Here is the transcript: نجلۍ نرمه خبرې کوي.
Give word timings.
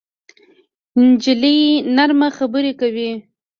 نجلۍ 1.07 1.59
نرمه 1.95 2.29
خبرې 2.37 2.71
کوي. 2.79 3.11